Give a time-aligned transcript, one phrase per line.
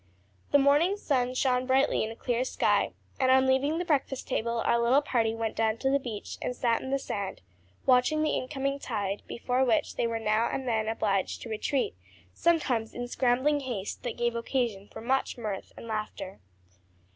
[0.51, 4.59] The morning's sun shone brightly in a clear sky, and on leaving the breakfast table
[4.65, 7.41] our little party went down to the beach and sat in the sand,
[7.85, 11.93] watching the incoming tide, before which they were now and then obliged to retreat,
[12.33, 16.39] sometimes in scrambling haste that gave occasion for much mirth and laughter.